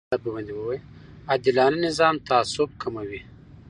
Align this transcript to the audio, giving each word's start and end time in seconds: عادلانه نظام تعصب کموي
عادلانه 1.29 1.77
نظام 1.87 2.15
تعصب 2.27 2.69
کموي 2.81 3.19